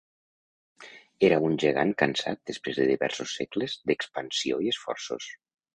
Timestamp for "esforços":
4.79-5.35